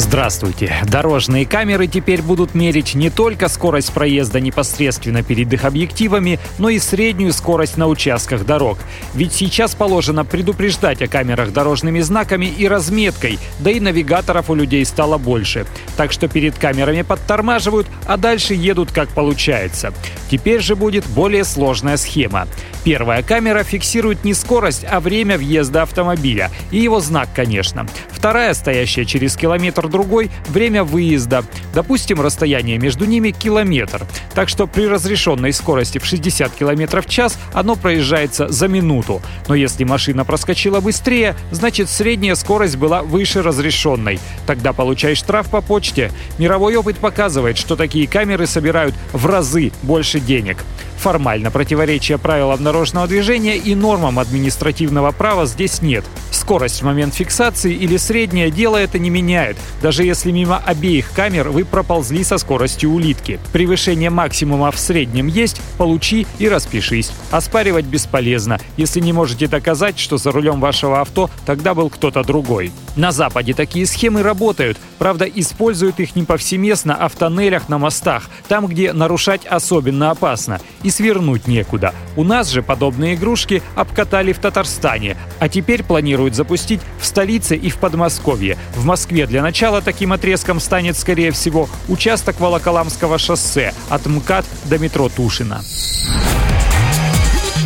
Здравствуйте. 0.00 0.74
Дорожные 0.86 1.44
камеры 1.44 1.86
теперь 1.86 2.22
будут 2.22 2.54
мерить 2.54 2.94
не 2.94 3.10
только 3.10 3.50
скорость 3.50 3.92
проезда 3.92 4.40
непосредственно 4.40 5.22
перед 5.22 5.52
их 5.52 5.66
объективами, 5.66 6.40
но 6.56 6.70
и 6.70 6.78
среднюю 6.78 7.34
скорость 7.34 7.76
на 7.76 7.86
участках 7.86 8.46
дорог. 8.46 8.78
Ведь 9.14 9.34
сейчас 9.34 9.74
положено 9.74 10.24
предупреждать 10.24 11.02
о 11.02 11.06
камерах 11.06 11.52
дорожными 11.52 12.00
знаками 12.00 12.46
и 12.46 12.66
разметкой, 12.66 13.38
да 13.58 13.72
и 13.72 13.78
навигаторов 13.78 14.48
у 14.48 14.54
людей 14.54 14.86
стало 14.86 15.18
больше. 15.18 15.66
Так 15.98 16.12
что 16.12 16.28
перед 16.28 16.58
камерами 16.58 17.02
подтормаживают, 17.02 17.86
а 18.06 18.16
дальше 18.16 18.54
едут 18.54 18.92
как 18.92 19.10
получается. 19.10 19.92
Теперь 20.30 20.62
же 20.62 20.76
будет 20.76 21.04
более 21.08 21.44
сложная 21.44 21.98
схема. 21.98 22.48
Первая 22.84 23.22
камера 23.22 23.64
фиксирует 23.64 24.24
не 24.24 24.32
скорость, 24.32 24.86
а 24.90 25.00
время 25.00 25.36
въезда 25.36 25.82
автомобиля. 25.82 26.50
И 26.70 26.78
его 26.78 27.00
знак, 27.00 27.28
конечно. 27.34 27.86
Вторая, 28.20 28.52
стоящая 28.52 29.06
через 29.06 29.34
километр 29.34 29.88
другой, 29.88 30.30
время 30.48 30.84
выезда. 30.84 31.42
Допустим, 31.72 32.20
расстояние 32.20 32.76
между 32.76 33.06
ними 33.06 33.30
километр. 33.30 34.06
Так 34.34 34.50
что 34.50 34.66
при 34.66 34.86
разрешенной 34.86 35.54
скорости 35.54 35.96
в 35.96 36.04
60 36.04 36.52
км 36.52 37.00
в 37.00 37.06
час 37.06 37.38
оно 37.54 37.76
проезжается 37.76 38.48
за 38.48 38.68
минуту. 38.68 39.22
Но 39.48 39.54
если 39.54 39.84
машина 39.84 40.26
проскочила 40.26 40.80
быстрее, 40.80 41.34
значит 41.50 41.88
средняя 41.88 42.34
скорость 42.34 42.76
была 42.76 43.02
выше 43.02 43.40
разрешенной. 43.40 44.20
Тогда 44.46 44.74
получаешь 44.74 45.16
штраф 45.16 45.48
по 45.48 45.62
почте. 45.62 46.12
Мировой 46.36 46.76
опыт 46.76 46.98
показывает, 46.98 47.56
что 47.56 47.74
такие 47.74 48.06
камеры 48.06 48.46
собирают 48.46 48.94
в 49.14 49.24
разы 49.24 49.72
больше 49.82 50.20
денег. 50.20 50.58
Формально 50.98 51.50
противоречия 51.50 52.18
правилам 52.18 52.62
дорожного 52.62 53.06
движения 53.06 53.56
и 53.56 53.74
нормам 53.74 54.18
административного 54.18 55.10
права 55.12 55.46
здесь 55.46 55.80
нет. 55.80 56.04
Скорость 56.50 56.82
в 56.82 56.84
момент 56.84 57.14
фиксации 57.14 57.72
или 57.72 57.96
среднее 57.96 58.50
дело 58.50 58.76
это 58.76 58.98
не 58.98 59.08
меняет, 59.08 59.56
даже 59.80 60.02
если 60.02 60.32
мимо 60.32 60.56
обеих 60.56 61.12
камер 61.12 61.50
вы 61.50 61.64
проползли 61.64 62.24
со 62.24 62.38
скоростью 62.38 62.90
улитки. 62.90 63.38
Превышение 63.52 64.10
максимума 64.10 64.72
в 64.72 64.78
среднем 64.80 65.28
есть, 65.28 65.62
получи 65.78 66.26
и 66.40 66.48
распишись. 66.48 67.12
Оспаривать 67.30 67.84
бесполезно, 67.84 68.58
если 68.76 68.98
не 68.98 69.12
можете 69.12 69.46
доказать, 69.46 69.96
что 69.96 70.16
за 70.16 70.32
рулем 70.32 70.58
вашего 70.58 71.00
авто 71.00 71.30
тогда 71.46 71.72
был 71.72 71.88
кто-то 71.88 72.24
другой. 72.24 72.72
На 72.96 73.12
Западе 73.12 73.54
такие 73.54 73.86
схемы 73.86 74.24
работают, 74.24 74.76
правда 74.98 75.26
используют 75.26 76.00
их 76.00 76.16
не 76.16 76.24
повсеместно, 76.24 76.96
а 76.96 77.08
в 77.08 77.14
тоннелях 77.14 77.68
на 77.68 77.78
мостах, 77.78 78.28
там, 78.48 78.66
где 78.66 78.92
нарушать 78.92 79.46
особенно 79.46 80.10
опасно. 80.10 80.60
И 80.82 80.90
свернуть 80.90 81.46
некуда. 81.46 81.94
У 82.16 82.24
нас 82.24 82.48
же 82.48 82.62
подобные 82.62 83.14
игрушки 83.14 83.62
обкатали 83.76 84.32
в 84.32 84.40
Татарстане, 84.40 85.16
а 85.38 85.48
теперь 85.48 85.84
планируют 85.84 86.39
запустить 86.40 86.80
в 86.98 87.04
столице 87.04 87.54
и 87.54 87.68
в 87.68 87.76
Подмосковье. 87.76 88.56
В 88.74 88.86
Москве 88.86 89.26
для 89.26 89.42
начала 89.42 89.82
таким 89.82 90.14
отрезком 90.14 90.58
станет, 90.58 90.96
скорее 90.96 91.32
всего, 91.32 91.68
участок 91.86 92.40
Волоколамского 92.40 93.18
шоссе 93.18 93.74
от 93.90 94.06
МКАД 94.06 94.46
до 94.64 94.78
метро 94.78 95.10
Тушина. 95.10 95.60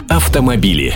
Автомобили. 0.09 0.93